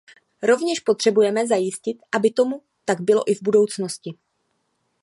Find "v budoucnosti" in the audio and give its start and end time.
3.35-4.13